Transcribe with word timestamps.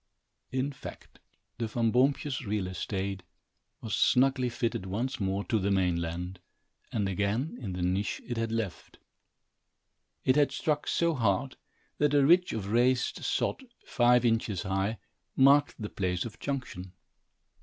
In 0.51 0.71
fact, 0.71 1.19
the 1.59 1.67
Van 1.67 1.91
Boompjes 1.91 2.43
real 2.43 2.65
estate 2.65 3.21
was 3.81 3.93
snugly 3.93 4.49
fitted 4.49 4.87
once 4.87 5.19
more 5.19 5.43
to 5.43 5.59
the 5.59 5.69
mainland, 5.69 6.39
and 6.91 7.07
again 7.07 7.55
in 7.61 7.73
the 7.73 7.83
niche 7.83 8.19
it 8.25 8.35
had 8.35 8.51
left. 8.51 8.97
It 10.25 10.35
had 10.37 10.51
struck 10.51 10.87
so 10.87 11.13
hard, 11.13 11.55
that 11.99 12.15
a 12.15 12.25
ridge 12.25 12.51
of 12.51 12.71
raised 12.71 13.23
sod, 13.23 13.63
five 13.85 14.25
inches 14.25 14.63
high, 14.63 14.97
marked 15.35 15.75
the 15.77 15.87
place 15.87 16.25
of 16.25 16.39
junction. 16.39 16.93